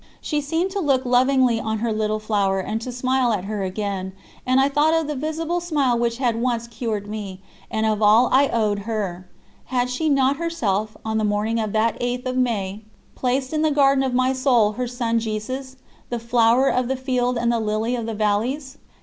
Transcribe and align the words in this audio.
She 0.19 0.41
seemed 0.41 0.71
to 0.71 0.79
look 0.79 1.05
lovingly 1.05 1.59
on 1.59 1.77
her 1.77 1.93
Little 1.93 2.17
Flower 2.17 2.59
and 2.59 2.81
to 2.81 2.91
smile 2.91 3.31
at 3.33 3.45
her 3.45 3.61
again, 3.61 4.13
and 4.47 4.59
I 4.59 4.67
thought 4.67 4.95
of 4.95 5.05
the 5.05 5.13
visible 5.15 5.59
smile 5.59 5.95
which 5.95 6.17
had 6.17 6.41
once 6.41 6.67
cured 6.67 7.05
me, 7.05 7.39
and 7.69 7.85
of 7.85 8.01
all 8.01 8.27
I 8.31 8.47
owed 8.49 8.79
her. 8.89 9.27
Had 9.65 9.91
she 9.91 10.09
not 10.09 10.37
herself, 10.37 10.97
on 11.05 11.19
the 11.19 11.23
morning 11.23 11.59
of 11.59 11.71
that 11.73 11.99
8th 11.99 12.25
of 12.25 12.35
May, 12.35 12.81
placed 13.13 13.53
in 13.53 13.61
the 13.61 13.69
garden 13.69 14.03
of 14.03 14.15
my 14.15 14.33
soul 14.33 14.71
her 14.71 14.87
Son 14.87 15.19
Jesus 15.19 15.75
"the 16.09 16.17
Flower 16.17 16.67
of 16.67 16.87
the 16.87 16.95
field 16.97 17.37
and 17.37 17.51
the 17.51 17.59
Lily 17.59 17.95
of 17.95 18.07
the 18.07 18.15
valleys"? 18.15 18.79